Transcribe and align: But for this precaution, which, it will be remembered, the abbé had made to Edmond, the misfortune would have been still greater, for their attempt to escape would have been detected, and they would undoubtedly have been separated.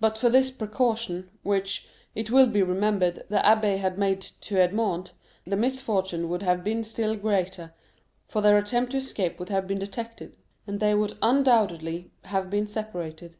But 0.00 0.16
for 0.16 0.30
this 0.30 0.50
precaution, 0.50 1.28
which, 1.42 1.86
it 2.14 2.30
will 2.30 2.46
be 2.46 2.62
remembered, 2.62 3.24
the 3.28 3.36
abbé 3.44 3.76
had 3.76 3.98
made 3.98 4.22
to 4.22 4.58
Edmond, 4.58 5.10
the 5.46 5.54
misfortune 5.54 6.30
would 6.30 6.42
have 6.42 6.64
been 6.64 6.82
still 6.82 7.14
greater, 7.14 7.74
for 8.26 8.40
their 8.40 8.56
attempt 8.56 8.92
to 8.92 8.96
escape 8.96 9.38
would 9.38 9.50
have 9.50 9.66
been 9.66 9.80
detected, 9.80 10.38
and 10.66 10.80
they 10.80 10.94
would 10.94 11.18
undoubtedly 11.20 12.10
have 12.24 12.48
been 12.48 12.66
separated. 12.66 13.36